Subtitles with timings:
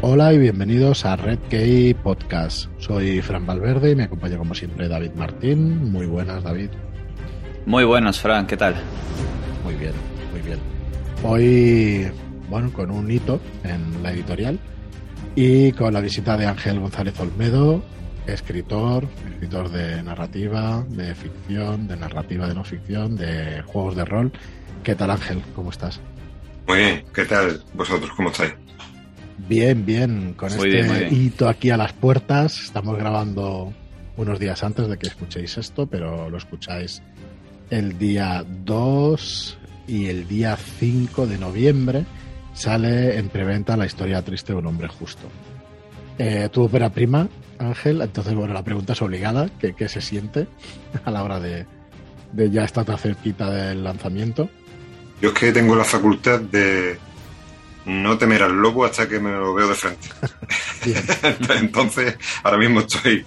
[0.00, 2.70] Hola y bienvenidos a Red Key Podcast.
[2.78, 5.90] Soy Fran Valverde y me acompaña como siempre David Martín.
[5.90, 6.70] Muy buenas, David.
[7.66, 8.76] Muy buenas, Fran, ¿qué tal?
[9.64, 9.92] Muy bien,
[10.30, 10.60] muy bien.
[11.24, 12.12] Hoy,
[12.48, 14.60] bueno, con un hito en la editorial
[15.34, 17.82] y con la visita de Ángel González Olmedo,
[18.28, 24.32] escritor, escritor de narrativa, de ficción, de narrativa de no ficción, de juegos de rol.
[24.84, 25.42] ¿Qué tal, Ángel?
[25.56, 26.00] ¿Cómo estás?
[26.68, 28.12] Muy bien, ¿qué tal vosotros?
[28.16, 28.54] ¿Cómo estáis?
[29.48, 32.60] Bien, bien, con este hito aquí a las puertas.
[32.60, 33.72] Estamos grabando
[34.18, 37.02] unos días antes de que escuchéis esto, pero lo escucháis
[37.70, 42.04] el día 2 y el día 5 de noviembre
[42.52, 45.28] sale en preventa la historia triste de un hombre justo.
[46.18, 47.26] Eh, tu ópera prima,
[47.58, 50.46] Ángel, entonces, bueno, la pregunta es obligada, ¿qué, se siente
[51.06, 51.64] a la hora de,
[52.32, 54.50] de ya estar tan cerquita del lanzamiento?
[55.22, 56.98] Yo es que tengo la facultad de
[57.88, 60.08] no temer al lobo hasta que me lo veo de frente.
[61.58, 63.24] Entonces, ahora mismo estoy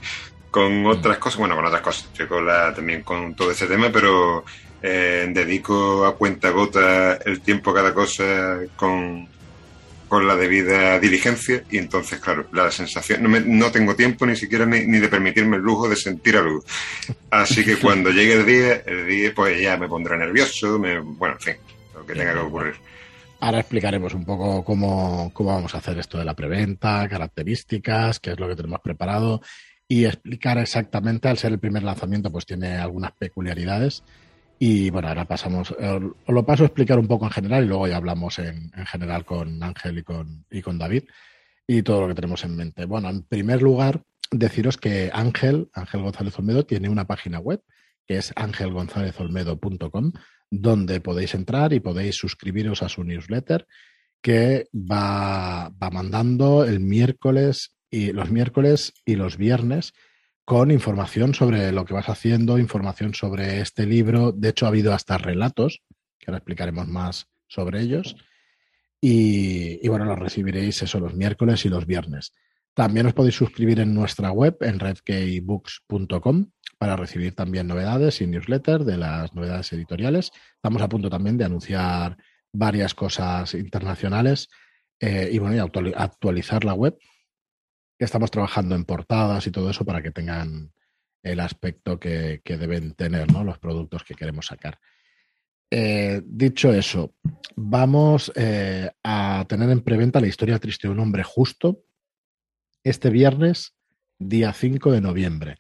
[0.51, 3.89] con otras cosas, bueno, con otras cosas, estoy con la, también con todo ese tema,
[3.91, 4.45] pero
[4.81, 9.27] eh, dedico a cuenta gota el tiempo a cada cosa con,
[10.07, 14.65] con la debida diligencia y entonces, claro, la sensación, no, no tengo tiempo ni siquiera
[14.65, 16.63] ni, ni, de permitirme el lujo de sentir algo.
[17.31, 21.35] Así que cuando llegue el día, el día pues ya me pondré nervioso, me, bueno,
[21.35, 21.55] en fin,
[21.95, 22.75] lo que tenga que ocurrir.
[23.43, 28.39] Ahora explicaremos un poco cómo, vamos a hacer esto de la preventa, características, qué es
[28.39, 29.41] lo que tenemos preparado
[29.87, 34.03] y explicar exactamente, al ser el primer lanzamiento, pues tiene algunas peculiaridades.
[34.59, 37.67] Y bueno, ahora pasamos, eh, os lo paso a explicar un poco en general y
[37.67, 41.05] luego ya hablamos en, en general con Ángel y con, y con David
[41.65, 42.85] y todo lo que tenemos en mente.
[42.85, 47.63] Bueno, en primer lugar, deciros que Ángel, Ángel González Olmedo, tiene una página web
[48.07, 50.11] que es angelgonzalezolmedo.com,
[50.49, 53.67] donde podéis entrar y podéis suscribiros a su newsletter
[54.21, 59.93] que va, va mandando el miércoles y los miércoles y los viernes
[60.45, 64.31] con información sobre lo que vas haciendo, información sobre este libro.
[64.31, 65.81] De hecho, ha habido hasta relatos,
[66.19, 68.15] que ahora explicaremos más sobre ellos.
[68.99, 72.33] Y, y bueno, los recibiréis eso los miércoles y los viernes.
[72.73, 78.85] También os podéis suscribir en nuestra web, en redkeybooks.com, para recibir también novedades y newsletters
[78.85, 80.31] de las novedades editoriales.
[80.55, 82.17] Estamos a punto también de anunciar
[82.53, 84.49] varias cosas internacionales
[84.99, 86.97] eh, y bueno, y actualizar la web.
[87.99, 90.71] Estamos trabajando en portadas y todo eso para que tengan
[91.23, 93.43] el aspecto que, que deben tener ¿no?
[93.43, 94.79] los productos que queremos sacar.
[95.69, 97.15] Eh, dicho eso,
[97.55, 101.83] vamos eh, a tener en preventa la historia triste de un hombre justo
[102.83, 103.73] este viernes,
[104.17, 105.57] día 5 de noviembre.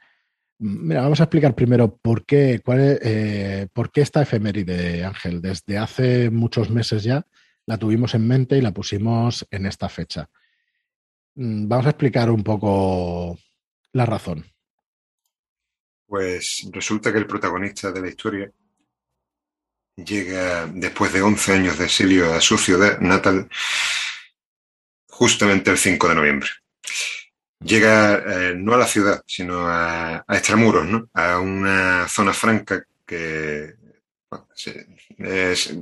[0.59, 5.41] Mira, vamos a explicar primero por qué, cuál eh, por qué esta efeméride, Ángel.
[5.41, 7.25] Desde hace muchos meses ya
[7.65, 10.29] la tuvimos en mente y la pusimos en esta fecha.
[11.35, 13.39] Mm, vamos a explicar un poco
[13.93, 14.45] la razón.
[16.05, 18.51] Pues resulta que el protagonista de la historia
[19.95, 23.49] llega después de 11 años de exilio a su ciudad natal
[25.07, 26.49] justamente el 5 de noviembre
[27.63, 31.09] llega eh, no a la ciudad, sino a, a, extramuros, ¿no?
[31.13, 33.75] A una zona franca que
[34.29, 34.47] bueno,
[35.19, 35.73] es,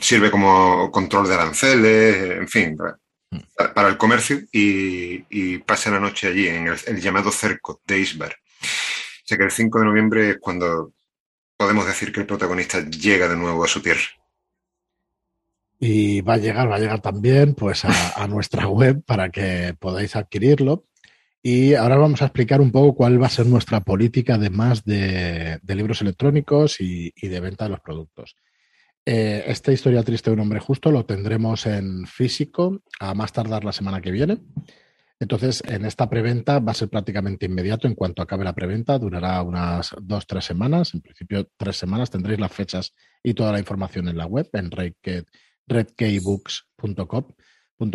[0.00, 6.00] sirve como control de aranceles, en fin, para, para el comercio y, y, pasa la
[6.00, 8.32] noche allí en el, el, llamado cerco de Isbar.
[8.32, 10.92] O sea que el 5 de noviembre es cuando
[11.56, 14.02] podemos decir que el protagonista llega de nuevo a su tierra.
[15.80, 20.16] Y va a llegar, va a llegar también pues a, nuestra web para que podáis
[20.16, 20.86] adquirirlo.
[21.40, 25.60] Y ahora vamos a explicar un poco cuál va a ser nuestra política además de,
[25.66, 28.34] libros electrónicos y, de venta de los productos.
[29.06, 33.64] Eh, esta historia triste de un hombre justo lo tendremos en físico a más tardar
[33.64, 34.38] la semana que viene.
[35.20, 37.88] Entonces, en esta preventa va a ser prácticamente inmediato.
[37.88, 40.94] En cuanto acabe la preventa, durará unas dos, tres semanas.
[40.94, 42.10] En principio, tres semanas.
[42.10, 44.70] Tendréis las fechas y toda la información en la web, en
[45.68, 47.24] redkeybooks.com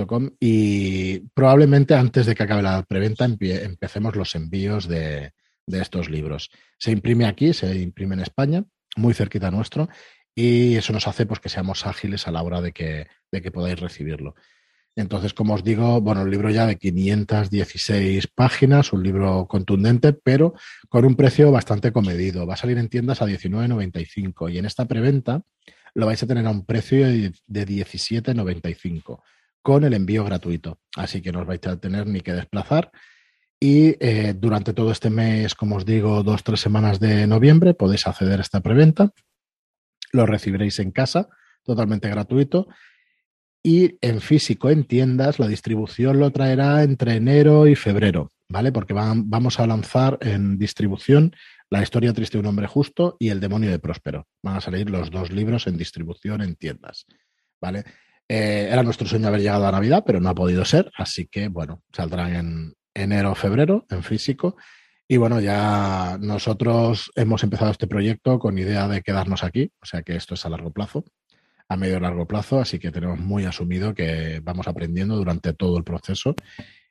[0.07, 5.33] Com, y probablemente antes de que acabe la preventa empecemos los envíos de,
[5.67, 6.51] de, estos libros.
[6.79, 8.63] Se imprime aquí, se imprime en España,
[8.95, 9.89] muy cerquita nuestro,
[10.33, 13.51] y eso nos hace pues, que seamos ágiles a la hora de que, de que
[13.51, 14.35] podáis recibirlo.
[14.95, 20.53] Entonces, como os digo, bueno, un libro ya de 516 páginas, un libro contundente, pero
[20.87, 22.47] con un precio bastante comedido.
[22.47, 25.41] Va a salir en tiendas a 19,95 y en esta preventa
[25.95, 27.31] lo vais a tener a un precio de
[27.67, 29.21] 17,95
[29.61, 30.79] con el envío gratuito.
[30.95, 32.91] Así que no os vais a tener ni que desplazar.
[33.59, 38.05] Y eh, durante todo este mes, como os digo, dos, tres semanas de noviembre, podéis
[38.05, 39.11] acceder a esta preventa.
[40.11, 41.29] Lo recibiréis en casa,
[41.63, 42.67] totalmente gratuito.
[43.63, 48.73] Y en físico, en tiendas, la distribución lo traerá entre enero y febrero, ¿vale?
[48.73, 51.33] Porque vamos a lanzar en distribución
[51.73, 54.27] La historia triste de un hombre justo y El demonio de Próspero.
[54.43, 57.07] Van a salir los dos libros en distribución en tiendas,
[57.59, 57.83] ¿vale?
[58.29, 61.47] Eh, era nuestro sueño haber llegado a Navidad, pero no ha podido ser, así que,
[61.47, 64.55] bueno, saldrán en enero o febrero en físico.
[65.07, 70.03] Y bueno, ya nosotros hemos empezado este proyecto con idea de quedarnos aquí, o sea
[70.03, 71.03] que esto es a largo plazo,
[71.67, 75.83] a medio largo plazo, así que tenemos muy asumido que vamos aprendiendo durante todo el
[75.83, 76.35] proceso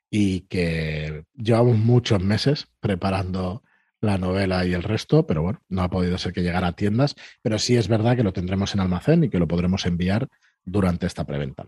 [0.09, 3.63] y que llevamos muchos meses preparando
[4.03, 7.15] la novela y el resto, pero bueno, no ha podido ser que llegara a tiendas,
[7.41, 10.27] pero sí es verdad que lo tendremos en almacén y que lo podremos enviar
[10.65, 11.67] durante esta preventa.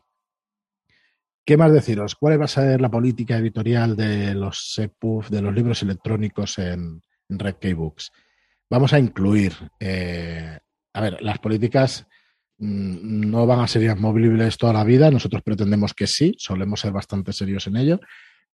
[1.45, 2.15] ¿Qué más deciros?
[2.15, 7.01] ¿Cuál va a ser la política editorial de los SEPUF, de los libros electrónicos en,
[7.29, 8.11] Red Key Books?
[8.69, 10.59] Vamos a incluir, eh,
[10.93, 12.05] a ver, las políticas
[12.57, 16.91] mm, no van a ser inamovibles toda la vida, nosotros pretendemos que sí, solemos ser
[16.91, 17.99] bastante serios en ello,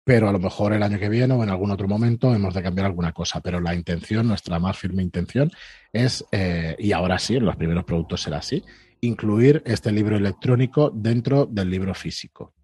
[0.08, 2.62] pero a lo mejor el año que viene o en algún otro momento hemos de
[2.62, 5.50] cambiar alguna cosa, pero la intención, nuestra más firme intención
[5.92, 8.64] es, eh, y ahora sí, en los primeros productos será así,
[9.02, 12.54] incluir este libro electrónico dentro del libro físico.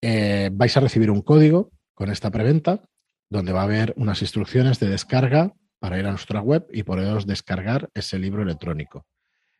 [0.00, 2.82] Eh, vais a recibir un código con esta preventa
[3.30, 7.24] donde va a haber unas instrucciones de descarga para ir a nuestra web y poderos
[7.24, 9.06] descargar ese libro electrónico.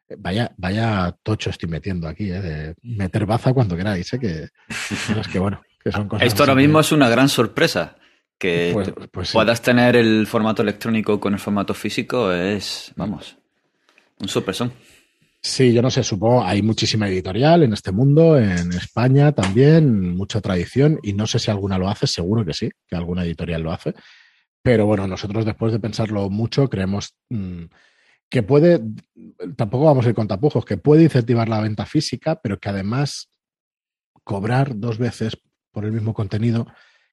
[0.08, 2.40] Eh, vaya, vaya tocho estoy metiendo aquí, ¿eh?
[2.40, 4.18] de meter baza cuando queráis, ¿eh?
[4.18, 4.48] que,
[5.32, 6.26] que bueno, que son cosas.
[6.26, 7.96] Esto ahora mismo es una gran sorpresa.
[8.38, 13.36] Que pues, pues puedas tener el formato electrónico con el formato físico es, vamos,
[14.18, 14.72] un sorpresón.
[15.40, 20.40] Sí, yo no sé, supongo, hay muchísima editorial en este mundo, en España también, mucha
[20.40, 23.72] tradición, y no sé si alguna lo hace, seguro que sí, que alguna editorial lo
[23.72, 23.94] hace.
[24.62, 27.64] Pero bueno, nosotros después de pensarlo mucho, creemos mm,
[28.28, 28.80] que puede,
[29.56, 33.28] tampoco vamos a ir con tapujos, que puede incentivar la venta física, pero que además
[34.22, 35.36] cobrar dos veces
[35.72, 36.66] por el mismo contenido,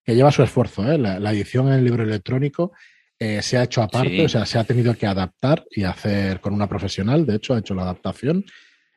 [0.04, 0.98] que lleva su esfuerzo, ¿eh?
[0.98, 2.74] la, la edición en el libro electrónico
[3.22, 6.54] eh, se ha hecho aparte, o sea, se ha tenido que adaptar y hacer con
[6.54, 8.46] una profesional, de hecho, ha hecho la adaptación.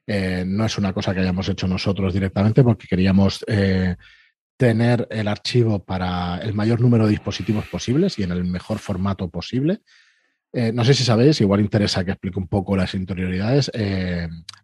[0.06, 3.44] Eh, no es una cosa que hayamos hecho nosotros directamente porque queríamos
[4.56, 9.28] tener el archivo para el mayor número de dispositivos posibles y en el mejor formato
[9.28, 9.80] posible.
[10.52, 13.72] no sé si sabéis, igual interesa que explique un poco las interioridades.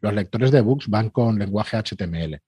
[0.01, 2.41] los lectores de books van con lenguaje HTML.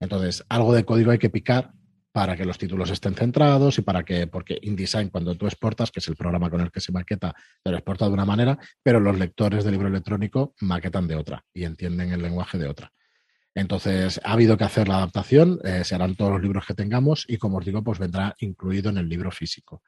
[0.00, 1.72] Entonces, algo de código hay que picar
[2.12, 6.00] para que los títulos estén centrados y para que, porque InDesign cuando tú exportas, que
[6.00, 8.98] es el programa con el que se maqueta, te lo exporta de una manera, pero
[8.98, 12.92] los lectores de libro electrónico maquetan de otra y entienden el lenguaje de otra.
[13.54, 17.24] Entonces, ha habido que hacer la adaptación, eh, se harán todos los libros que tengamos
[17.28, 19.82] y, como os digo, pues vendrá incluido en el libro físico.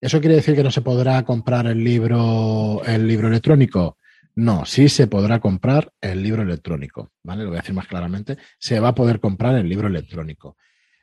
[0.00, 3.98] ¿Eso quiere decir que no se podrá comprar el libro, el libro electrónico?
[4.38, 7.42] No, sí se podrá comprar el libro electrónico, ¿vale?
[7.42, 8.38] Lo voy a decir más claramente.
[8.58, 10.56] Se va a poder comprar el libro electrónico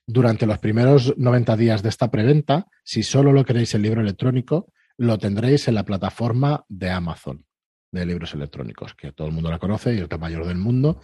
[0.08, 4.72] durante los primeros 90 días de esta preventa, si solo lo queréis el libro electrónico,
[4.98, 7.46] lo tendréis en la plataforma de Amazon
[7.92, 11.02] de libros electrónicos, que todo el mundo la conoce y es la mayor del mundo.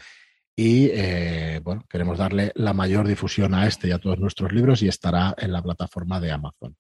[0.56, 4.81] Y eh, bueno, queremos darle la mayor difusión a este y a todos nuestros libros
[4.83, 6.78] y estará en la plataforma de Amazon.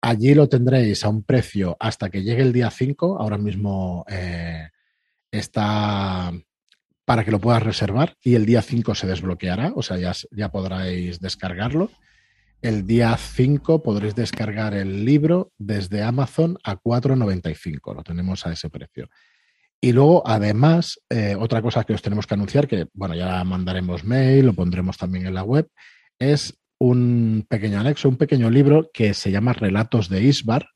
[0.00, 3.20] Allí lo tendréis a un precio hasta que llegue el día 5.
[3.20, 4.68] Ahora mismo eh,
[5.30, 6.32] está
[7.04, 10.50] para que lo puedas reservar y el día 5 se desbloqueará, o sea, ya, ya
[10.50, 11.90] podréis descargarlo.
[12.60, 18.68] El día 5 podréis descargar el libro desde Amazon a 4,95, lo tenemos a ese
[18.68, 19.08] precio.
[19.80, 24.04] Y luego, además, eh, otra cosa que os tenemos que anunciar, que bueno, ya mandaremos
[24.04, 25.66] mail, lo pondremos también en la web,
[26.18, 30.68] es un pequeño anexo, un pequeño libro que se llama Relatos de Isbar,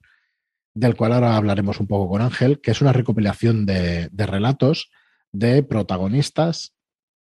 [0.75, 4.90] del cual ahora hablaremos un poco con Ángel, que es una recopilación de, de relatos
[5.32, 6.75] de protagonistas,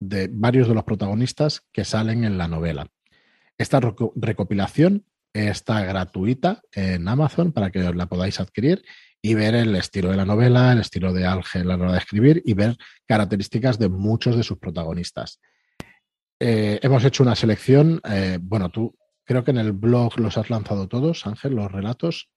[0.01, 2.89] de varios de los protagonistas que salen en la novela.
[3.59, 3.81] Esta
[4.17, 8.83] recopilación está gratuita en Amazon para que la podáis adquirir
[9.23, 11.99] y ver el estilo de la novela, el estilo de Ángel a la hora de
[11.99, 12.77] escribir y ver
[13.07, 15.41] características de muchos de sus protagonistas.
[16.45, 20.51] Eh, hemos hecho una selección, eh, bueno, tú creo que en el blog los has
[20.51, 22.31] lanzado todos, Ángel, los relatos.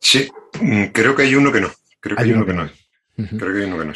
[0.00, 0.28] Sí,
[0.60, 1.70] mm, creo que hay uno que no.
[2.00, 2.68] Creo que hay, uno que no.
[3.38, 3.92] Creo que no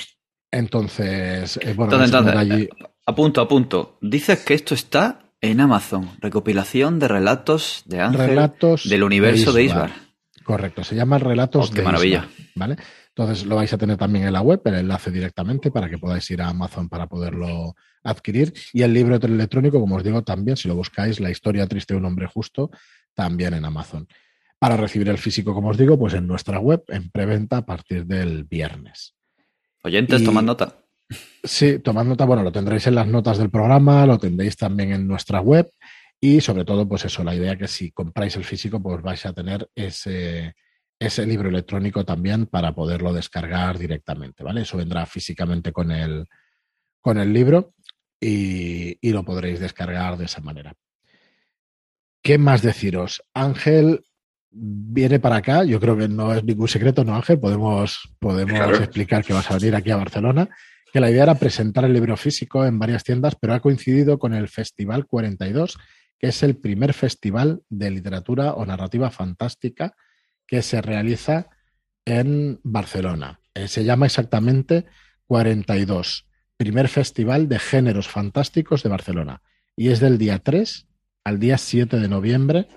[0.52, 2.68] Entonces, eh, bueno, entonces,
[3.04, 3.98] a punto, a punto.
[4.00, 8.52] Dices que esto está en Amazon, recopilación de relatos de Ángel
[8.84, 10.05] del universo de Isbar.
[10.46, 12.28] Correcto, se llama Relatos oh, qué maravilla.
[12.54, 12.76] ¿vale?
[13.08, 16.30] Entonces lo vais a tener también en la web, el enlace directamente para que podáis
[16.30, 17.74] ir a Amazon para poderlo
[18.04, 18.54] adquirir.
[18.72, 21.98] Y el libro electrónico, como os digo, también, si lo buscáis, La historia triste de
[21.98, 22.70] un hombre justo,
[23.12, 24.06] también en Amazon
[24.58, 28.06] para recibir el físico, como os digo, pues en nuestra web, en preventa a partir
[28.06, 29.14] del viernes.
[29.82, 30.78] Oyentes, toman nota.
[31.44, 35.06] Sí, tomad nota, bueno, lo tendréis en las notas del programa, lo tendréis también en
[35.06, 35.68] nuestra web
[36.20, 39.32] y sobre todo, pues eso, la idea que si compráis el físico, pues vais a
[39.32, 40.54] tener ese,
[40.98, 44.62] ese libro electrónico también para poderlo descargar directamente, ¿vale?
[44.62, 46.26] Eso vendrá físicamente con el,
[47.00, 47.74] con el libro
[48.20, 50.74] y, y lo podréis descargar de esa manera.
[52.22, 53.22] ¿Qué más deciros?
[53.34, 54.00] Ángel
[54.50, 55.64] viene para acá.
[55.64, 57.38] Yo creo que no es ningún secreto, ¿no, Ángel?
[57.38, 60.48] Podemos, podemos explicar que vas a venir aquí a Barcelona.
[60.92, 64.32] Que la idea era presentar el libro físico en varias tiendas, pero ha coincidido con
[64.32, 65.78] el Festival 42,
[66.18, 69.94] que es el primer festival de literatura o narrativa fantástica
[70.46, 71.48] que se realiza
[72.04, 73.40] en Barcelona.
[73.54, 74.86] Eh, se llama exactamente
[75.26, 79.42] 42, primer festival de géneros fantásticos de Barcelona.
[79.76, 80.86] Y es del día 3
[81.24, 82.68] al día 7 de noviembre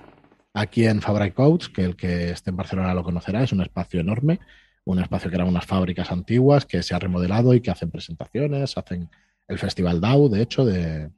[0.54, 4.00] aquí en Fabra Coats, que el que esté en Barcelona lo conocerá, es un espacio
[4.00, 4.40] enorme,
[4.86, 8.78] un espacio que eran unas fábricas antiguas que se ha remodelado y que hacen presentaciones,
[8.78, 9.10] hacen
[9.48, 11.12] el Festival DAO, de hecho, de,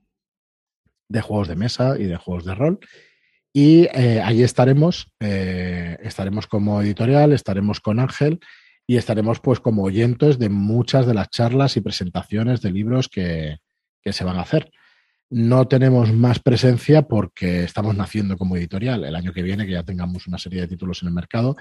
[1.11, 2.79] de juegos de mesa y de juegos de rol.
[3.53, 8.39] Y eh, allí estaremos, eh, estaremos como editorial, estaremos con Ángel
[8.87, 13.57] y estaremos pues como oyentes de muchas de las charlas y presentaciones de libros que,
[14.01, 14.71] que se van a hacer.
[15.29, 19.03] No tenemos más presencia porque estamos naciendo como editorial.
[19.03, 21.55] El año que viene, que ya tengamos una serie de títulos en el mercado,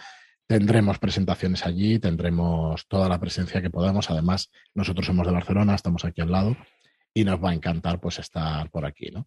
[0.47, 4.11] tendremos presentaciones allí, tendremos toda la presencia que podamos.
[4.11, 6.57] Además, nosotros somos de Barcelona, estamos aquí al lado
[7.15, 9.27] y nos va a encantar pues estar por aquí, ¿no?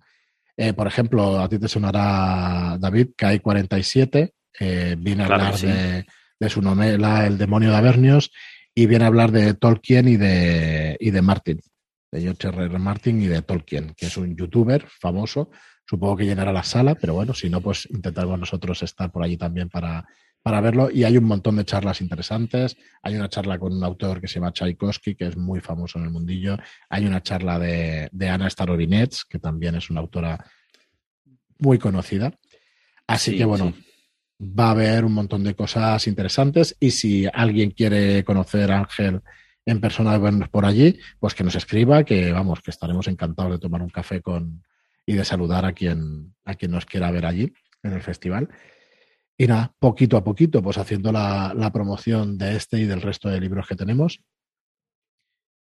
[0.55, 5.57] Eh, por ejemplo, a ti te sonará, David, que hay 47, eh, viene a hablar
[5.57, 6.05] de,
[6.39, 8.31] de, su novela El demonio de Avernios
[8.75, 11.59] y viene a hablar de Tolkien y de, y de Martin
[12.13, 12.65] de George R.
[12.65, 12.79] R.
[12.79, 15.49] Martin y de Tolkien, que es un youtuber famoso.
[15.83, 19.35] Supongo que llenará la sala, pero bueno, si no, pues intentaremos nosotros estar por allí
[19.35, 20.05] también para,
[20.43, 20.91] para verlo.
[20.91, 22.77] Y hay un montón de charlas interesantes.
[23.01, 26.05] Hay una charla con un autor que se llama Tchaikovsky, que es muy famoso en
[26.05, 26.57] el mundillo.
[26.89, 30.45] Hay una charla de, de Ana Starovinets, que también es una autora
[31.57, 32.37] muy conocida.
[33.07, 33.73] Así que bueno,
[34.39, 36.75] va a haber un montón de cosas interesantes.
[36.79, 39.21] Y si alguien quiere conocer a Ángel
[39.65, 43.53] en persona de vernos por allí, pues que nos escriba, que vamos, que estaremos encantados
[43.53, 44.61] de tomar un café con
[45.05, 48.49] y de saludar a quien, a quien nos quiera ver allí en el festival.
[49.43, 53.41] Y nada, poquito a poquito, pues haciendo la, promoción de este y del resto de
[53.41, 54.21] libros que tenemos.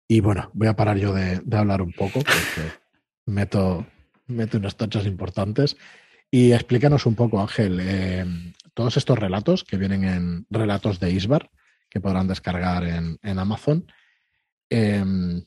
[0.08, 2.74] Y bueno, voy a parar yo de, hablar un poco, porque
[3.26, 3.88] meto,
[4.28, 5.78] meto unas tochas importantes.
[6.30, 8.24] Y explícanos un poco, Ángel, eh,
[8.76, 11.50] todos estos relatos que vienen en relatos de Isbar,
[11.90, 13.92] que podrán descargar en, Amazon.
[14.70, 15.44] Em,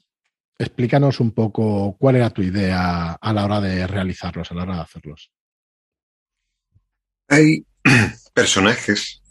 [0.58, 4.74] explícanos un poco cuál era tu idea a la hora de realizarlos, a la hora
[4.74, 5.30] de hacerlos.
[7.28, 7.64] Hay
[8.34, 9.22] personajes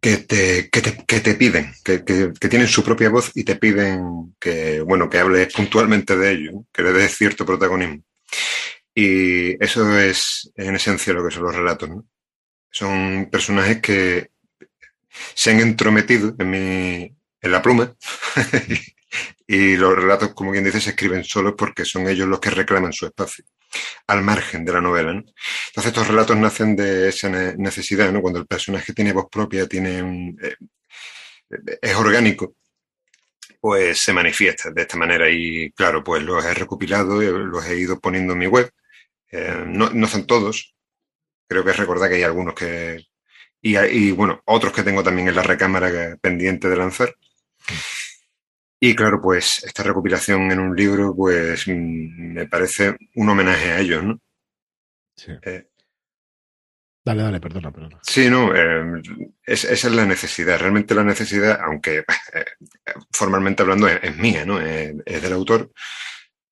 [0.00, 5.08] que te, que te, piden, que, tienen su propia voz y te piden que, bueno,
[5.08, 8.02] que hables puntualmente de ello, que le des cierto protagonismo.
[8.94, 11.88] Y eso es en esencia lo que son los relatos.
[12.70, 14.30] Son personajes que
[15.34, 17.94] se han entrometido en, mi, en la pluma
[19.46, 22.92] y los relatos, como quien dice, se escriben solos porque son ellos los que reclaman
[22.92, 23.44] su espacio,
[24.06, 25.10] al margen de la novela.
[25.10, 28.20] Entonces estos relatos nacen de esa necesidad, ¿no?
[28.22, 30.56] cuando el personaje tiene voz propia, tiene eh,
[31.80, 32.56] es orgánico,
[33.60, 38.00] pues se manifiesta de esta manera y claro, pues los he recopilado, los he ido
[38.00, 38.70] poniendo en mi web.
[39.30, 40.74] Eh, no, no son todos,
[41.48, 43.04] creo que recordar que hay algunos que,
[43.66, 47.14] y, bueno, otros que tengo también en la recámara pendiente de lanzar.
[48.86, 53.80] Y claro, pues esta recopilación en un libro, pues mm, me parece un homenaje a
[53.80, 54.20] ellos, ¿no?
[55.16, 55.32] Sí.
[55.40, 55.68] Eh,
[57.02, 57.98] dale, dale, perdona, perdona.
[58.02, 59.00] Sí, no, eh,
[59.46, 60.58] esa es la necesidad.
[60.58, 62.00] Realmente la necesidad, aunque
[62.34, 62.44] eh,
[63.10, 64.60] formalmente hablando es, mía, ¿no?
[64.60, 65.72] es del autor.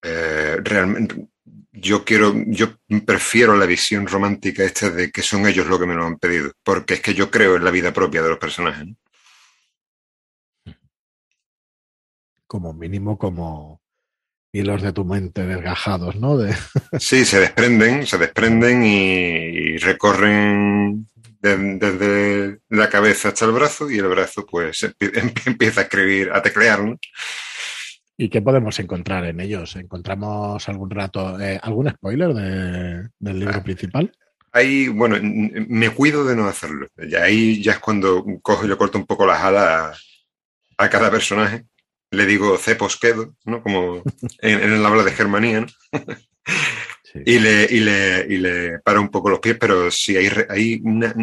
[0.01, 1.29] realmente
[1.71, 5.95] yo quiero, yo prefiero la visión romántica esta de que son ellos los que me
[5.95, 8.89] lo han pedido, porque es que yo creo en la vida propia de los personajes.
[12.53, 13.81] Como mínimo, como
[14.53, 16.37] hilos de tu mente desgajados, ¿no?
[17.01, 21.07] Sí, se desprenden, se desprenden y, recorren
[21.41, 24.87] desde la cabeza hasta el brazo y el brazo pues
[25.47, 26.99] empieza a escribir, a teclear, ¿no?
[28.19, 29.75] ¿Y qué podemos encontrar en ellos?
[29.77, 34.13] ¿Encontramos algún rato, eh, algún spoiler del libro ah, principal?
[34.53, 36.87] Ahí, bueno, me cuido de no hacerlo.
[36.99, 40.07] Y ahí ya es cuando cojo y le corto un poco las alas
[40.77, 41.65] a, cada personaje.
[42.13, 43.63] Le digo cepos quedo, ¿no?
[43.63, 44.03] Como
[44.41, 45.67] en, el habla de Germanía, ¿no?
[47.27, 50.81] Y, le, y, le, y le para un poco los pies, pero sí hay, hay
[50.83, 51.15] una,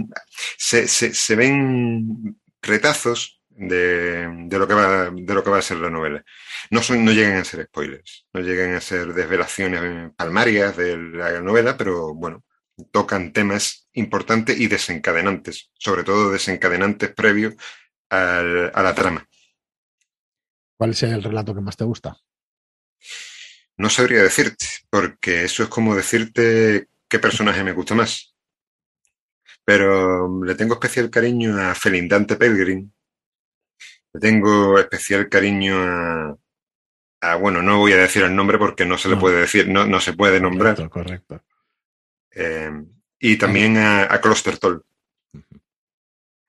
[0.55, 5.77] se, se, se ven retazos de, lo que va, de lo que va a ser
[5.77, 6.23] la novela.
[6.69, 11.41] No, son, no llegan a ser spoilers, no llegan a ser desvelaciones palmarias de la
[11.41, 12.43] novela, pero bueno,
[12.91, 17.55] tocan temas importantes y desencadenantes, sobre todo desencadenantes previos
[18.09, 18.41] a
[18.83, 19.27] la trama.
[20.79, 22.15] ¿Cuál es el relato que más te gusta?
[23.75, 28.33] No sabría decirte, porque eso es como decirte qué personaje me gusta más.
[29.65, 32.89] Pero le tengo especial cariño a Felindante Pelgrim.
[34.13, 35.75] Le tengo especial cariño
[37.21, 39.85] a, bueno, no voy a decir el nombre porque no se le puede decir, no,
[39.85, 40.75] no se puede nombrar.
[40.75, 41.43] Correcto, correcto.
[42.31, 42.71] Eh,
[43.19, 44.85] y también a, a Toll.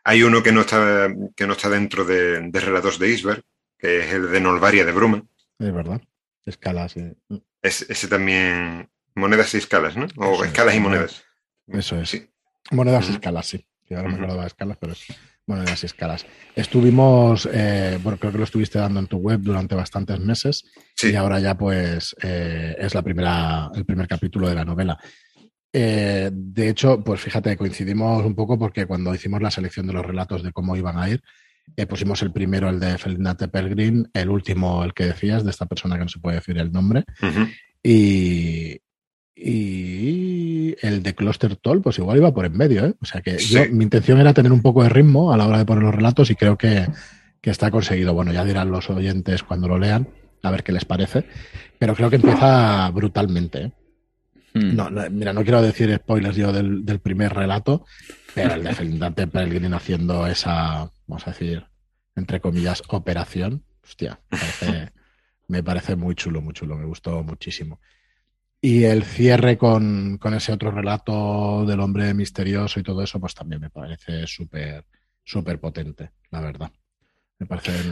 [0.05, 3.43] Hay uno que no está, que no está dentro de, Relatos de Isberg,
[3.81, 5.25] que es el de Nolvaria de Bruma.
[5.59, 6.01] Es verdad.
[6.45, 6.95] Escalas.
[7.63, 8.89] Es, ese también.
[9.15, 10.07] Monedas y escalas, ¿no?
[10.17, 11.25] O escalas y monedas.
[11.67, 12.11] Eso es.
[12.11, 12.31] Sí.
[12.71, 13.67] Monedas y escalas, sí.
[13.91, 15.05] ahora me acordaba de escalas, pero es
[15.47, 16.27] monedas y escalas.
[16.55, 20.65] Estuvimos, eh, bueno, creo que lo estuviste dando en tu web durante bastantes meses.
[21.03, 24.99] Y ahora ya, pues, eh, es la primera, el primer capítulo de la novela.
[25.73, 30.05] Eh, de hecho, pues fíjate, coincidimos un poco porque cuando hicimos la selección de los
[30.05, 31.23] relatos de cómo iban a ir,
[31.77, 35.67] eh, pusimos el primero, el de Felindate Pelgrim, el último, el que decías, de esta
[35.67, 37.05] persona que no se puede decir el nombre,
[37.83, 38.81] y,
[39.35, 42.95] y el de Cluster Toll, pues igual iba por en medio, ¿eh?
[43.01, 43.39] O sea que
[43.73, 46.31] mi intención era tener un poco de ritmo a la hora de poner los relatos
[46.31, 46.87] y creo que,
[47.41, 48.13] que está conseguido.
[48.13, 50.09] Bueno, ya dirán los oyentes cuando lo lean,
[50.43, 51.25] a ver qué les parece,
[51.79, 53.73] pero creo que empieza brutalmente, ¿eh?
[54.53, 54.75] Hmm.
[54.75, 57.85] No, mira, no quiero decir spoilers yo del, primer relato,
[58.35, 61.67] pero el de Felindante Pelgrim haciendo esa, vamos a decir,
[62.17, 64.21] entre comillas, operación, hostia,
[65.49, 67.81] me parece, muy chulo, muy chulo, me gustó muchísimo.
[68.63, 73.35] Y el cierre con, con, ese otro relato del hombre misterioso y todo eso, pues
[73.35, 74.85] también me parece súper,
[75.25, 76.71] súper potente, la verdad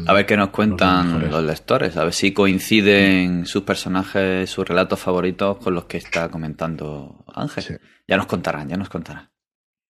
[0.06, 5.00] a ver qué nos cuentan los, lectores, a ver si coinciden sus personajes, sus relatos
[5.00, 7.80] favoritos con los que está comentando Ángel.
[8.06, 9.30] Ya nos contarán, ya nos contarán.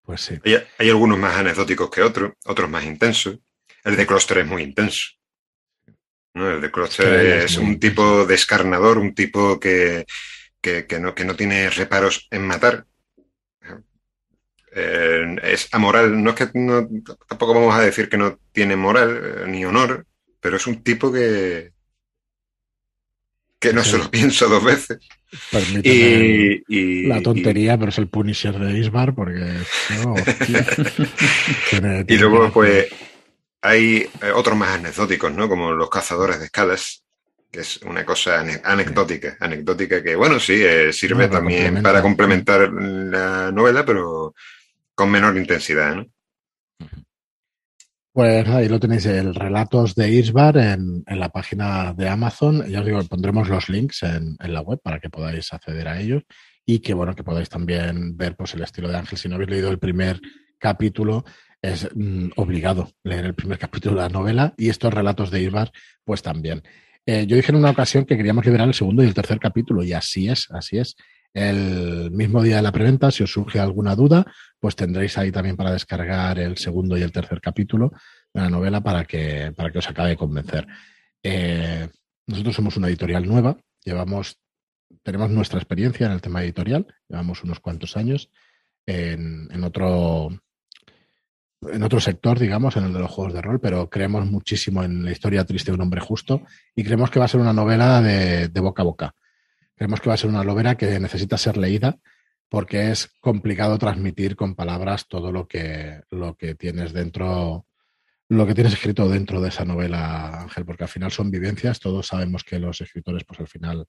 [0.08, 0.38] Pues sí.
[0.78, 3.40] Hay, algunos más anecdóticos que otros, otros más intensos.
[3.84, 5.06] El de Cluster es muy intenso.
[6.32, 10.06] El de Cluster es, un tipo descarnador, un tipo que,
[10.98, 12.86] no, que no tiene reparos en matar.
[14.72, 16.24] Eh, es amoral.
[16.24, 20.06] No es que tampoco vamos a decir que no tiene moral eh, ni honor,
[20.40, 21.72] pero es un tipo que
[23.58, 24.98] que no se lo pienso dos veces.
[25.82, 29.58] Y, la tontería, pero es el Punisher de Ismar, porque
[32.08, 32.86] y luego, pues,
[33.60, 35.48] hay eh, otros más anecdóticos, ¿no?
[35.48, 37.04] Como los cazadores de escalas,
[37.50, 43.84] que es una cosa anecdótica, anecdótica que, bueno, sí, sirve también para complementar la novela,
[43.84, 44.34] pero
[44.94, 46.06] con menor intensidad, ¿no?
[48.18, 52.66] Pues ahí lo tenéis, el relatos de Isbar en, la página de Amazon.
[52.66, 56.24] Ya os digo, pondremos los links en, la web para que podáis acceder a ellos
[56.66, 59.16] y que bueno, que podáis también ver pues el estilo de Ángel.
[59.20, 60.20] Si no habéis leído el primer
[60.58, 61.24] capítulo,
[61.62, 65.70] es mm, obligado leer el primer capítulo de la novela y estos relatos de Isbar,
[66.02, 66.64] pues también.
[67.06, 69.84] Eh, yo dije en una ocasión que queríamos liberar el segundo y el tercer capítulo
[69.84, 70.96] y así es, así es
[71.34, 73.10] el mismo día de la preventa.
[73.10, 74.26] Si os surge alguna duda,
[74.58, 77.92] pues tendréis ahí también para descargar el segundo y el tercer capítulo
[78.32, 80.66] de la novela para que, para que os acabe de convencer.
[81.22, 81.88] Eh,
[82.26, 84.38] nosotros somos una editorial nueva, llevamos,
[85.02, 88.30] tenemos nuestra experiencia en el tema editorial, llevamos unos cuantos años
[88.86, 90.30] en, en otro
[91.62, 95.04] en otro sector, digamos, en el de los juegos de rol, pero creemos muchísimo en
[95.04, 96.42] la historia triste de un hombre justo
[96.74, 99.14] y creemos que va a ser una novela de, de boca a boca.
[99.78, 102.00] Creemos que va a ser una novela que necesita ser leída
[102.48, 107.64] porque es complicado transmitir con palabras todo lo que, lo que tienes dentro,
[108.28, 112.08] lo que tienes escrito dentro de esa novela, Ángel, porque al final son vivencias, todos
[112.08, 113.86] sabemos que los escritores pues al final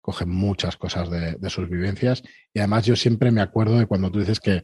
[0.00, 4.20] cogen muchas cosas de, sus vivencias y además yo siempre me acuerdo de cuando tú
[4.20, 4.62] dices que,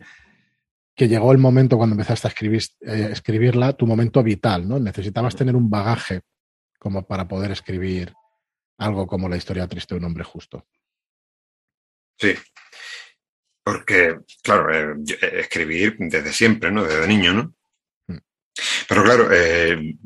[0.95, 4.79] que llegó el momento cuando empezaste a escribir, eh, escribirla, tu momento vital, ¿no?
[4.79, 6.21] Necesitabas tener un bagaje
[6.79, 8.15] como para poder escribir
[8.81, 10.67] algo como la historia triste de un hombre justo.
[12.19, 12.35] Sí,
[13.63, 16.85] porque, claro, eh, eh, escribir desde siempre, ¿no?
[16.85, 17.55] Desde niño, ¿no?
[18.09, 18.19] Mm.
[18.89, 19.97] Pero claro, eh,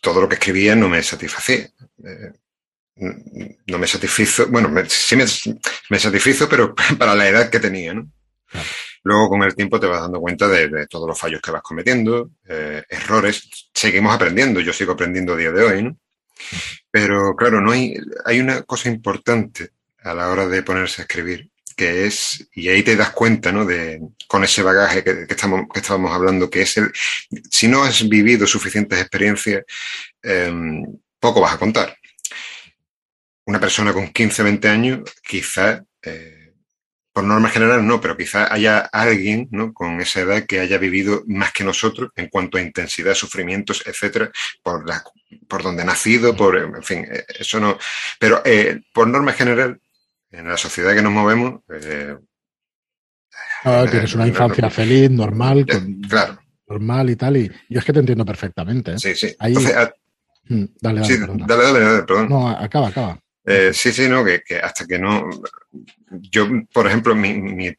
[0.00, 1.70] todo lo que escribía no me satisfacía.
[3.66, 8.10] no me satisfizo, bueno, sí me, satisfizo, pero para la edad que tenía, ¿no?
[9.04, 12.32] Luego con el tiempo te vas dando cuenta de, todos los fallos que vas cometiendo,
[12.44, 13.48] errores.
[13.72, 15.96] Seguimos aprendiendo, yo sigo aprendiendo a día de hoy, ¿no?
[16.90, 19.70] Pero claro, no hay, hay una cosa importante
[20.02, 23.64] a la hora de ponerse a escribir, que es, y ahí te das cuenta, ¿no?
[23.64, 26.90] De, con ese bagaje que, estamos, que estábamos hablando, que es el,
[27.50, 29.64] si no has vivido suficientes experiencias,
[30.22, 30.84] em,
[31.20, 31.96] poco vas a contar.
[33.46, 36.37] Una persona con 15, 20 años, quizás, eh,
[37.18, 39.74] por norma general no, pero quizás haya alguien ¿no?
[39.74, 44.30] con esa edad que haya vivido más que nosotros en cuanto a intensidad, sufrimientos, etcétera,
[44.62, 45.02] por, la,
[45.48, 47.76] por donde ha nacido, por, en fin, eh, eso no.
[48.20, 49.80] Pero eh, por norma general,
[50.30, 51.60] en la sociedad que nos movemos.
[51.70, 52.16] Eh,
[53.64, 55.66] ah, tienes una infancia feliz, normal,
[56.08, 56.38] claro.
[56.68, 57.36] normal y tal.
[57.36, 58.96] Y yo es que te entiendo perfectamente.
[58.96, 59.34] Sí, sí.
[59.40, 59.56] Ahí...
[59.74, 59.90] Ah,
[60.44, 62.28] mm, dale, dale, dale, dale, perdón.
[62.28, 63.18] No, acaba, acaba.
[63.50, 65.30] Eh, sí, sí, no, que, hasta que no.
[66.10, 67.74] Yo, por ejemplo, mi,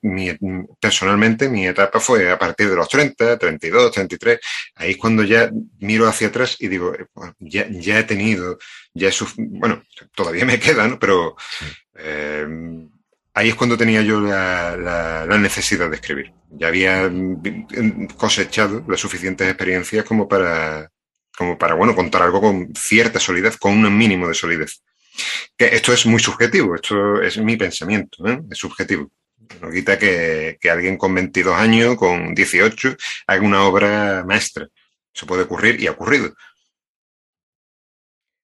[0.79, 4.39] personalmente, mi etapa fue a partir de los 30, 32, 33.
[4.75, 8.57] Ahí es cuando ya miro hacia atrás y digo, eh, pues, ya, ya, he tenido,
[8.95, 9.83] ya he Bueno,
[10.15, 10.97] todavía me queda, ¿no?
[10.97, 11.35] Pero
[11.95, 12.47] eh,
[13.35, 16.33] ahí es cuando tenía yo la, necesidad de escribir.
[16.49, 17.11] Ya había
[18.17, 20.89] cosechado las suficientes experiencias como para,
[21.37, 24.81] como para, bueno, contar algo con cierta solidez, con un mínimo de solidez.
[25.57, 28.41] Que esto es muy subjetivo, esto es mi pensamiento, ¿eh?
[28.49, 29.11] es subjetivo.
[29.61, 32.95] No quita que, alguien con 22 años, con 18,
[33.27, 34.67] haga una obra maestra.
[35.13, 36.33] Eso puede ocurrir y ha ocurrido.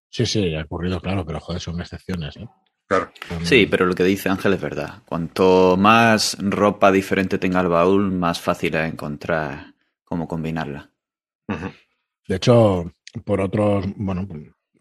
[0.09, 2.37] Sí, sí, ha ocurrido, claro, pero joder, son excepciones.
[2.37, 2.47] ¿eh?
[2.87, 3.11] Claro.
[3.43, 5.03] Sí, pero lo que dice Ángel es verdad.
[5.05, 10.89] Cuanto más ropa diferente tenga el baúl, más fácil es encontrar cómo combinarla.
[12.27, 12.91] De hecho,
[13.23, 14.27] por otros, bueno,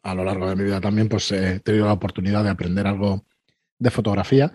[0.05, 3.27] a lo largo de mi vida también, pues he tenido la oportunidad de aprender algo
[3.79, 4.53] de fotografía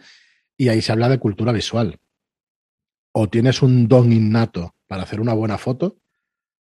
[0.56, 2.00] y ahí se habla de cultura visual.
[3.12, 5.98] O tienes un don innato para hacer una buena foto,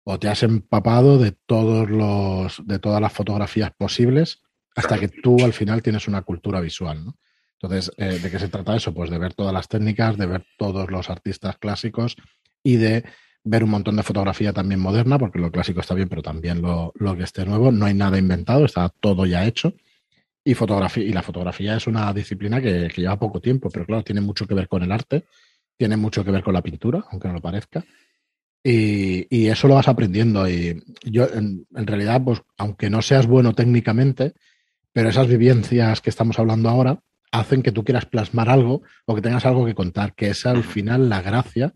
[0.03, 4.41] o te has empapado de todos los, de todas las fotografías posibles
[4.75, 7.13] hasta que tú al final tienes una cultura visual.
[7.61, 8.93] Entonces, eh, ¿de qué se trata eso?
[8.93, 12.15] Pues de ver todas las técnicas, de ver todos los artistas clásicos
[12.63, 13.03] y de
[13.43, 16.93] ver un montón de fotografía también moderna, porque lo clásico está bien, pero también lo,
[17.17, 17.71] que esté nuevo.
[17.71, 19.73] No hay nada inventado, está todo ya hecho.
[20.43, 24.21] Y, fotografía, y la fotografía es una disciplina que, lleva poco tiempo, pero claro, tiene
[24.21, 25.25] mucho que ver con el arte,
[25.77, 27.83] tiene mucho que ver con la pintura, aunque no lo parezca.
[28.63, 30.47] Y, eso lo vas aprendiendo.
[30.47, 34.33] Y yo, en, en, realidad, pues, aunque no seas bueno técnicamente,
[34.93, 37.01] pero esas vivencias que estamos hablando ahora
[37.31, 40.63] hacen que tú quieras plasmar algo o que tengas algo que contar, que es al
[40.63, 41.73] final la gracia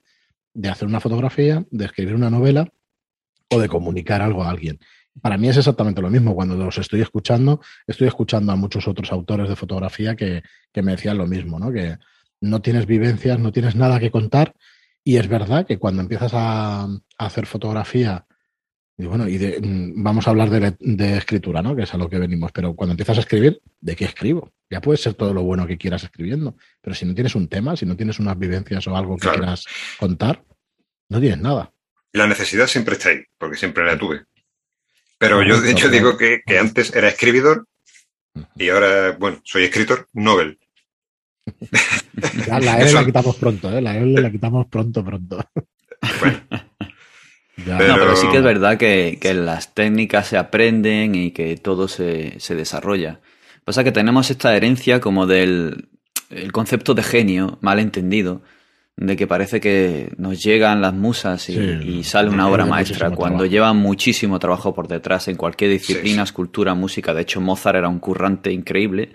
[0.56, 2.68] de hacer una fotografía, de escribir una novela
[3.50, 4.80] o de comunicar algo a alguien.
[5.22, 6.34] Para mí es exactamente lo mismo.
[6.34, 10.42] Cuando los estoy escuchando, estoy escuchando a muchos otros autores de fotografía que,
[10.74, 11.72] me decían lo mismo, ¿no?
[11.72, 11.98] Que
[12.42, 14.56] no tienes vivencias, no tienes nada que contar.
[15.04, 16.88] Y es verdad que cuando empiezas a,
[17.18, 18.26] hacer fotografía,
[18.98, 21.76] y bueno, y mm, vamos a hablar de, de, escritura, ¿no?
[21.76, 22.52] Que es a lo que venimos.
[22.54, 24.54] Pero cuando empiezas a escribir, ¿de qué escribo?
[24.70, 27.76] Ya puede ser todo lo bueno que quieras escribiendo, pero si no tienes un tema,
[27.76, 29.66] si no tienes unas vivencias o algo que quieras
[30.00, 30.44] contar,
[31.10, 31.72] no tienes nada.
[32.14, 34.24] La necesidad siempre está ahí, porque siempre la tuve.
[35.18, 37.68] Pero yo, de hecho, digo que, antes era escribidor
[38.56, 40.58] y ahora, bueno, soy escritor Nobel.
[42.48, 43.82] la E la quitamos pronto, ¿eh?
[43.82, 45.50] La E la quitamos pronto, pronto.
[46.20, 46.65] Bueno.
[47.64, 48.16] Pero...
[48.16, 53.20] sí que es verdad que, las técnicas se aprenden y que todo se, se desarrolla.
[53.64, 55.90] Pasa que tenemos esta herencia como del
[56.30, 58.42] el concepto de genio mal entendido,
[58.98, 63.74] de que parece que nos llegan las musas y, sale una obra maestra, cuando lleva
[63.74, 67.14] muchísimo trabajo por detrás en cualquier disciplina, escultura, música.
[67.14, 69.12] De hecho, Mozart era un currante increíble,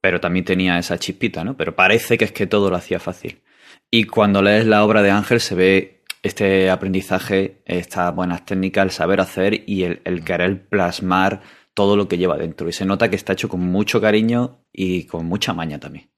[0.00, 1.56] pero también tenía esa chispita, ¿no?
[1.56, 3.40] Pero parece que es que todo lo hacía fácil.
[3.88, 5.93] Y cuando lees la obra de Ángel se ve
[6.24, 11.42] este aprendizaje, estas buenas técnicas, el saber hacer y el, querer plasmar
[11.74, 12.66] todo lo que lleva dentro.
[12.66, 16.10] Y se nota que está hecho con mucho cariño y con mucha maña también.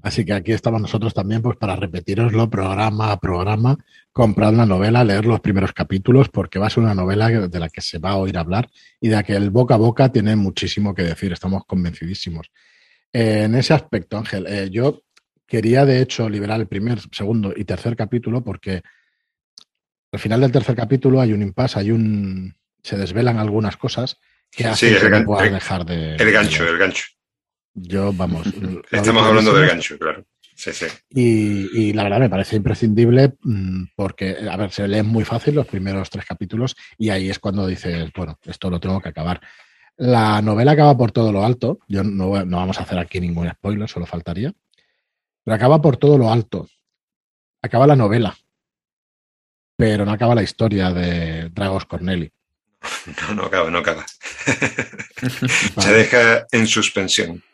[0.00, 3.76] Así que aquí estamos nosotros también pues para repetiroslo programa a programa,
[4.12, 7.68] comprar la novela, leer los primeros capítulos, porque va a ser una novela de la
[7.68, 10.36] que se va a oír hablar y de la que el boca a boca tiene
[10.36, 12.52] muchísimo que decir, estamos convencidísimos.
[13.12, 15.02] en ese aspecto, Ángel, eh, yo
[15.46, 18.82] quería de hecho liberar el primer, segundo y tercer capítulo porque
[20.12, 24.18] al final del tercer capítulo hay un impasse, hay un, se desvelan algunas cosas
[24.50, 26.16] que hacen que no puedas dejar de.
[26.16, 27.04] El gancho, el gancho.
[27.74, 28.46] Yo, vamos.
[28.90, 30.24] Estamos hablando del gancho, claro.
[30.54, 30.86] Sí, sí.
[31.10, 35.66] Y, la verdad me parece imprescindible mm, porque, a ver, se leen muy fácil los
[35.66, 39.42] primeros tres capítulos y ahí es cuando dices, bueno, esto lo tengo que acabar.
[39.98, 41.80] La novela acaba por todo lo alto.
[41.88, 44.54] Yo no, no vamos a hacer aquí ningún spoiler, solo faltaría.
[45.46, 46.68] Pero acaba por todo lo alto.
[47.62, 48.36] Acaba la novela.
[49.76, 52.30] Pero no acaba la historia de Dragos Corneli.
[53.28, 54.04] No, no acaba, no acaba.
[55.78, 57.44] Se deja en suspensión.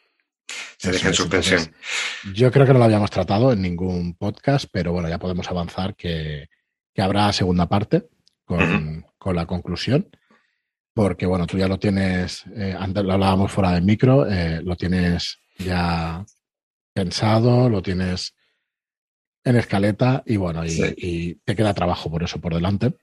[0.78, 1.74] se deja en suspensión.
[2.35, 5.94] yo creo que no lo habíamos tratado en ningún podcast, pero bueno, ya podemos avanzar
[5.94, 6.48] que,
[6.96, 8.09] habrá segunda parte
[8.46, 10.09] con, la conclusión.
[10.94, 14.76] Porque bueno, tú ya lo tienes, eh, antes lo hablábamos fuera del micro, eh, lo
[14.76, 16.24] tienes ya
[16.92, 18.35] pensado, lo tienes
[19.44, 22.94] en escaleta y bueno, y, te queda trabajo por eso por delante.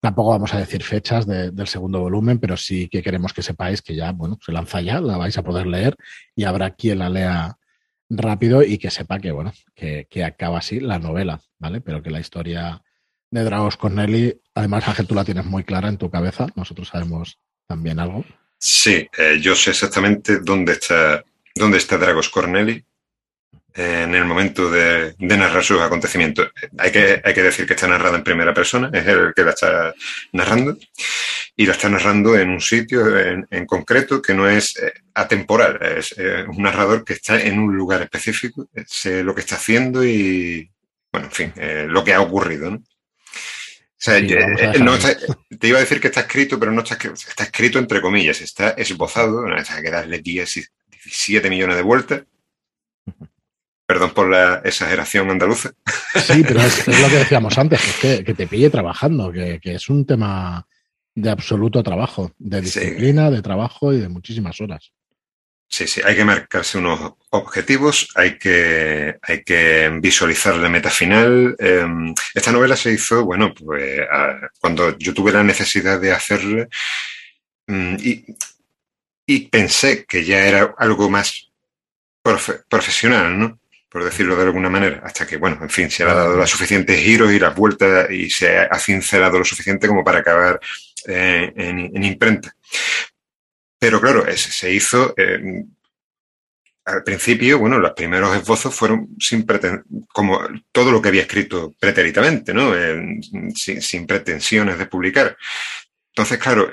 [0.00, 3.94] Tampoco vamos a decir fechas del segundo volumen, pero sí que queremos que sepáis que
[3.94, 5.96] ya, bueno, se lanza ya, la vais a poder leer
[6.34, 7.58] y habrá quien la lea
[8.08, 11.82] rápido y que sepa que, bueno, que, acaba así la novela, ¿vale?
[11.82, 12.82] Pero que la historia
[13.30, 17.38] de Dragos Corneli, además, Ángel, tú la tienes muy clara en tu cabeza, nosotros sabemos
[17.66, 18.24] también algo.
[18.58, 21.22] Sí, eh, yo sé exactamente dónde está,
[21.60, 22.84] dónde está Dragos Corneli
[23.74, 26.50] en el momento de, narrar sus acontecimientos.
[26.78, 29.50] Hay que, hay que decir que está narrada en primera persona, es el que la
[29.50, 29.94] está
[30.32, 30.76] narrando,
[31.56, 36.14] y la está narrando en un sitio en, concreto que no es eh, atemporal, es
[36.18, 40.68] eh, un narrador que está en un lugar específico, sé lo que está haciendo y,
[41.12, 42.76] bueno, en fin, eh, lo que ha ocurrido, ¿no?
[42.78, 48.00] O sea, te iba a decir que está escrito, pero no está, está escrito entre
[48.00, 50.22] comillas, está esbozado, hay que darle
[51.04, 52.22] 17 millones de vueltas
[53.90, 55.72] Perdón por la exageración andaluza.
[56.14, 60.06] Sí, pero es, lo que decíamos antes, que, que te pille trabajando, que, es un
[60.06, 60.64] tema
[61.12, 64.92] de absoluto trabajo, de disciplina, de trabajo y de muchísimas horas.
[65.68, 71.56] Sí, sí, hay que marcarse unos objetivos, hay que, hay que visualizar la meta final.
[71.58, 74.02] Em, esta novela se hizo, bueno, pues
[74.60, 76.68] cuando yo tuve la necesidad de hacerla
[77.66, 77.96] mm,
[79.34, 81.50] y, pensé que ya era algo más
[82.68, 83.60] profesional, ¿no?
[83.88, 87.00] por decirlo de alguna manera, hasta que, bueno, en fin, se ha dado los suficientes
[87.00, 90.60] giros y las vueltas y se ha cincelado lo suficiente como para acabar
[91.08, 92.54] eh, en, imprenta.
[93.78, 95.64] Pero claro, se hizo eh,
[96.84, 99.44] al principio, bueno, los primeros esbozos fueron sin
[100.12, 100.40] como
[100.70, 102.72] todo lo que había escrito preteritamente, ¿no?
[103.54, 105.36] sin, sin, pretensiones de publicar.
[106.08, 106.72] Entonces, claro,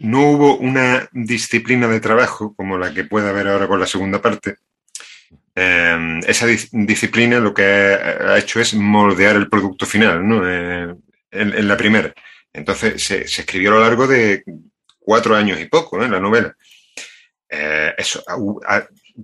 [0.00, 4.20] no hubo una disciplina de trabajo como la que puede haber ahora con la segunda
[4.20, 4.56] parte,
[5.54, 10.48] Em, esa disciplina lo que ha, hecho es moldear el producto final, ¿no?
[10.48, 10.94] Eh,
[11.32, 12.14] en, la primera.
[12.52, 14.42] Entonces se, escribió a lo largo de
[14.98, 16.56] cuatro años y poco, en La novela.
[17.48, 18.22] Eh, eso,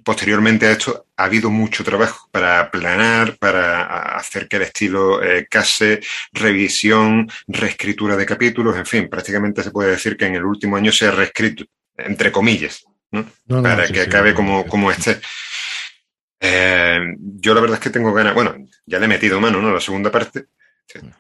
[0.04, 5.46] posteriormente a esto ha habido mucho trabajo para planar, para hacer que el estilo eh,
[5.48, 6.00] case,
[6.32, 10.92] revisión, reescritura de capítulos, en fin, prácticamente se puede decir que en el último año
[10.92, 11.64] se ha reescrito,
[11.96, 12.84] entre comillas,
[13.46, 15.20] para que acabe como, como esté.
[16.40, 19.72] Eh, yo la verdad es que tengo ganas, bueno, ya le he metido mano, ¿no?
[19.72, 20.46] La segunda parte.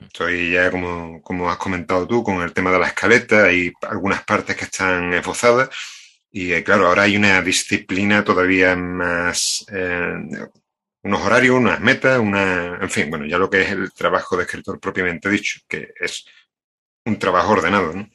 [0.00, 4.22] Estoy ya, como, como has comentado tú, con el tema de la escaleta, y algunas
[4.24, 5.70] partes que están esbozadas.
[6.36, 10.12] Y eh, claro, ahora hay una disciplina todavía más, eh,
[11.02, 14.42] unos horarios, unas metas, una, en fin, bueno, ya lo que es el trabajo de
[14.42, 16.26] escritor propiamente dicho, que es
[17.06, 18.10] un trabajo ordenado, ¿no?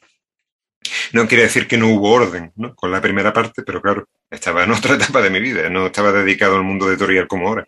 [1.12, 2.76] No quiere decir que no hubo orden ¿no?
[2.76, 6.12] con la primera parte, pero claro, estaba en otra etapa de mi vida, no estaba
[6.12, 7.66] dedicado al mundo de Toriel como ahora.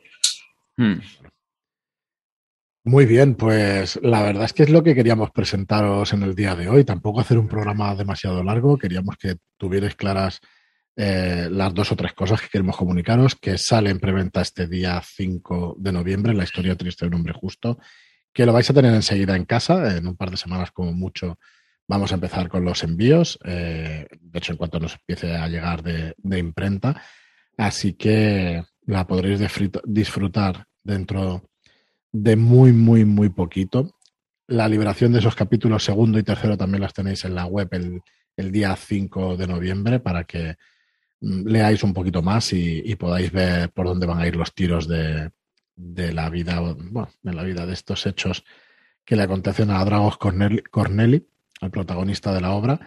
[0.77, 1.01] Hmm.
[2.85, 6.55] Muy bien, pues la verdad es que es lo que queríamos presentaros en el día
[6.55, 6.85] de hoy.
[6.85, 10.41] Tampoco hacer un programa demasiado largo, queríamos que tuvierais claras
[10.95, 15.01] eh, las dos o tres cosas que queremos comunicaros, que sale en preventa este día
[15.03, 17.79] 5 de noviembre, la historia triste de un hombre justo,
[18.33, 21.39] que lo vais a tener enseguida en casa, en un par de semanas como mucho
[21.87, 25.83] Vamos a empezar con los envíos, eh, de hecho en cuanto nos empiece a llegar
[25.83, 27.03] de, imprenta,
[27.59, 29.41] así que la podréis
[29.85, 31.51] disfrutar dentro
[32.15, 33.91] de muy, muy, muy poquito.
[34.47, 38.53] La liberación de esos capítulos segundo y tercero también las tenéis en la web el,
[38.53, 40.55] día 5 de noviembre para que
[41.21, 44.87] mm, leáis un poquito más y, podáis ver por dónde van a ir los tiros
[44.87, 45.33] de,
[45.77, 48.45] la vida, bueno, de la vida de estos hechos
[49.05, 51.27] que le acontecen a Dragos Corneli
[51.61, 52.81] el protagonista de la obra,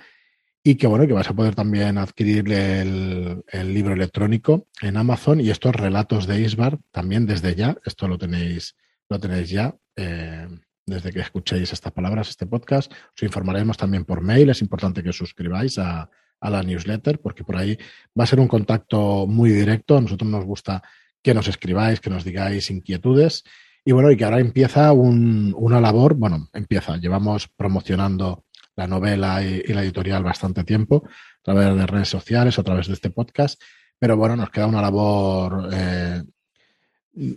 [0.63, 5.49] y que bueno, que vas a poder también adquirir el, libro electrónico en Amazon y
[5.49, 8.75] estos relatos de Isbar también desde ya, esto lo tenéis,
[9.09, 9.75] lo tenéis ya.
[9.95, 10.47] Eh,
[10.85, 14.49] desde que escuchéis estas palabras, este podcast, os informaremos también por mail.
[14.49, 17.77] Es importante que os suscribáis a, la newsletter porque por ahí
[18.17, 19.97] va a ser un contacto muy directo.
[19.97, 20.81] A nosotros nos gusta
[21.21, 23.43] que nos escribáis, que nos digáis inquietudes.
[23.83, 29.63] Y bueno, y que ahora empieza una labor, bueno, empieza, llevamos promocionando la novela y,
[29.73, 33.61] la editorial bastante tiempo, a través de redes sociales, a través de este podcast,
[33.99, 36.21] pero bueno, nos queda una labor eh,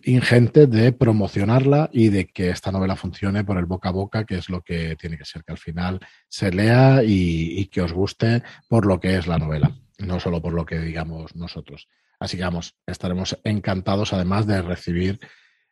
[0.05, 4.37] ingente de promocionarla y de que esta novela funcione por el boca a boca, que
[4.37, 8.43] es lo que tiene que ser, que al final se lea y, que os guste
[8.69, 9.75] por lo que es la novela.
[9.99, 11.89] no solo por lo que digamos nosotros.
[12.19, 15.19] Así que vamos, estaremos encantados además de recibir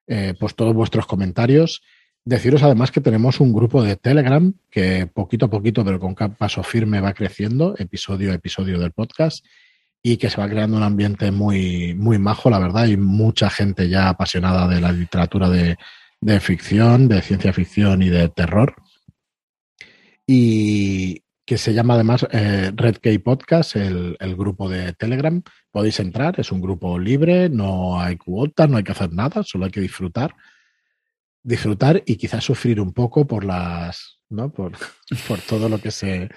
[0.06, 1.82] eh, pues todos vuestros comentarios.
[2.24, 6.62] Deciros además que tenemos un grupo de Telegram que poquito a poquito, pero con paso
[6.62, 9.44] firme va creciendo, episodio a episodio del podcast,
[10.02, 13.88] y que se va creando un ambiente muy, muy majo, la verdad, y mucha gente
[13.88, 15.76] ya apasionada de la literatura de,
[16.20, 18.74] de ficción, de ciencia ficción y de terror.
[20.26, 25.42] Y, que se llama además eh, Red Key Podcast, el, grupo de Telegram.
[25.70, 29.64] Podéis entrar, es un grupo libre, no hay cuotas, no hay que hacer nada, solo
[29.64, 30.34] hay que disfrutar.
[31.42, 34.52] Disfrutar y quizás sufrir un poco por las, ¿no?
[34.52, 34.72] Por,
[35.26, 36.28] por todo lo que se,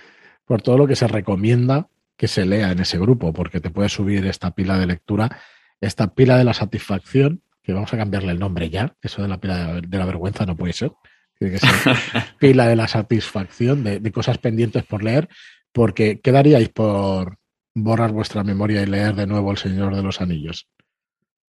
[0.46, 1.90] por todo lo que se recomienda
[2.22, 5.42] que se lea en ese grupo, porque te puede subir esta pila de lectura,
[5.80, 9.40] esta pila de la satisfacción, que vamos a cambiarle el nombre ya, eso de la
[9.40, 10.92] pila de la vergüenza no puede ser
[11.40, 11.96] tiene que ser
[12.40, 15.30] pila de la satisfacción de, cosas pendientes por leer,
[15.72, 17.40] porque ¿qué daríais por
[17.74, 20.68] borrar vuestra memoria y leer de nuevo El Señor de los Anillos?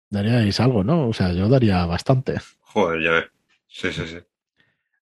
[0.09, 1.09] Daríais algo, ¿no?
[1.09, 2.40] O sea, yo daría bastante.
[2.61, 3.24] Joder, ya ves.
[3.68, 4.18] Sí, sí, sí.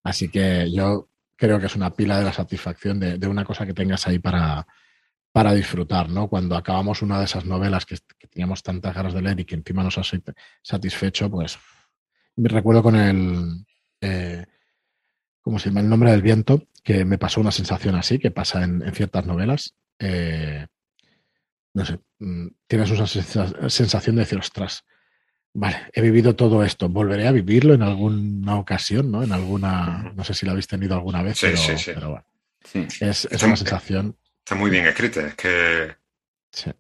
[0.03, 3.75] Así que yo creo que es una pila de la satisfacción de, una cosa que
[3.75, 4.66] tengas ahí para,
[5.33, 6.29] para disfrutar, ¿no?
[6.29, 7.97] Cuando acabamos una de esas novelas que,
[8.31, 10.03] teníamos tantas ganas de leer y que encima nos ha
[10.62, 11.59] satisfecho, pues
[12.37, 13.64] me recuerdo con el
[14.01, 14.45] eh,
[15.42, 15.81] como se llama?
[15.81, 19.75] El nombre del viento, que me pasó una sensación así, que pasa en, ciertas novelas.
[19.99, 20.66] Eh,
[21.75, 24.85] no sé, mm, tienes una sensación de decir, ostras,
[25.53, 29.23] vale, he vivido todo esto, volveré a vivirlo en alguna ocasión, ¿no?
[29.23, 32.25] En alguna, no sé si lo habéis tenido alguna vez, pero, bueno.
[33.01, 34.16] Es, una sensación.
[34.44, 35.94] Está muy bien escrita, es que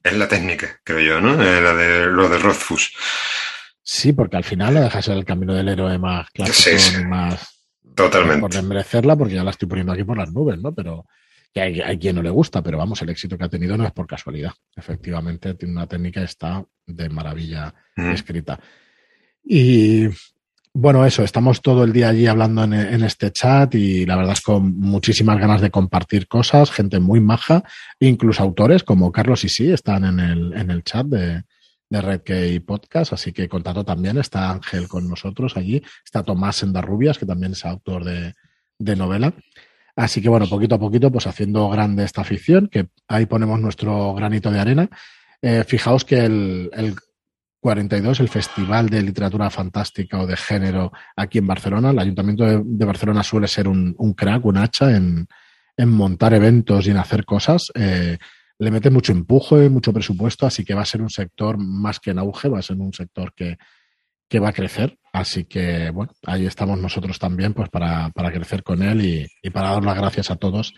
[0.02, 1.34] es la técnica, creo yo, ¿no?
[1.36, 2.92] La de lo de Rothfuss.
[3.82, 7.52] Sí, porque al final lo dejas el camino del héroe más clásico, más
[7.94, 8.40] Totalmente.
[8.40, 10.74] Por desmerecerla, porque ya la estoy poniendo aquí por las nubes, ¿no?
[10.74, 11.06] Pero
[11.52, 13.92] que hay, quien no le gusta, pero vamos, el éxito que ha tenido no es
[13.92, 14.52] por casualidad.
[14.74, 18.10] Efectivamente, tiene una técnica está de maravilla mm.
[18.10, 18.58] escrita.
[19.44, 20.08] Y
[20.74, 22.72] bueno, eso, estamos todo el día allí hablando en,
[23.04, 27.62] este chat y la verdad es con muchísimas ganas de compartir cosas, gente muy maja,
[28.00, 31.42] incluso autores como Carlos y sí están en el, en el chat de,
[31.90, 36.62] de Red Key Podcast, así que contado también, está Ángel con nosotros allí, está Tomás
[36.62, 38.34] Endarrubias, que también es autor de,
[38.96, 39.34] novela.
[39.94, 44.14] Así que bueno, poquito a poquito, pues haciendo grande esta afición, que ahí ponemos nuestro
[44.14, 44.88] granito de arena.
[45.42, 46.70] Eh, fijaos que el
[47.62, 52.84] 42, el Festival de Literatura Fantástica o de Género aquí en Barcelona, el Ayuntamiento de,
[52.84, 55.28] Barcelona suele ser un, crack, un hacha en,
[55.86, 57.70] montar eventos y en hacer cosas.
[57.76, 58.18] Eh,
[58.58, 62.10] le mete mucho empuje, mucho presupuesto, así que va a ser un sector más que
[62.10, 63.56] en auge, va a ser un sector que,
[64.40, 64.98] va a crecer.
[65.12, 69.84] Así que, bueno, ahí estamos nosotros también, pues para, crecer con él y, para dar
[69.84, 70.74] las gracias a todos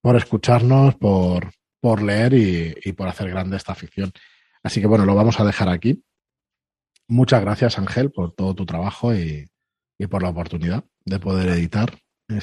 [0.00, 4.12] por escucharnos, por, por leer y, por hacer grande esta ficción.
[4.62, 6.02] Así que, bueno, lo vamos a dejar aquí.
[7.08, 9.46] Muchas gracias, Ángel, por todo tu trabajo y,
[10.10, 11.96] por la oportunidad de poder editar.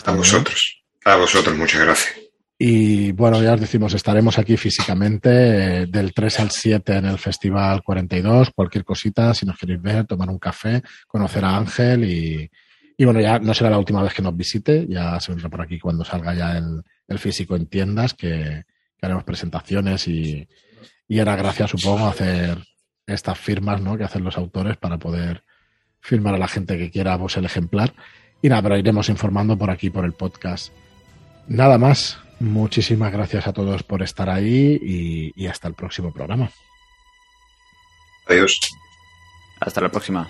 [0.06, 0.84] a vosotros.
[1.04, 2.15] A vosotros, muchas gracias.
[2.58, 5.30] Y bueno, ya os decimos, estaremos aquí físicamente
[5.84, 8.52] eh, del 3 al 7 en el Festival 42.
[8.54, 12.50] Cualquier cosita, si nos queréis ver, tomar un café, conocer a Ángel y,
[12.98, 15.62] y bueno, ya no será la última vez que nos visite, ya se vendrá por
[15.62, 18.65] aquí cuando salga ya el, el físico en tiendas, que,
[19.02, 20.45] haremos presentaciones y,
[21.08, 22.58] y era gracias, supongo, hacer
[23.10, 23.98] estas firmas ¿no?
[23.98, 25.43] que hacen los autores para poder
[26.02, 27.93] firmar a la gente que quiera pues, el ejemplar.
[28.41, 30.74] Y nada, pero iremos informando por aquí, por el podcast.
[31.48, 32.19] Nada más.
[32.39, 36.50] Muchísimas gracias a todos por estar ahí y, y hasta el próximo programa.
[38.28, 38.60] Adiós.
[39.60, 40.30] Hasta la próxima.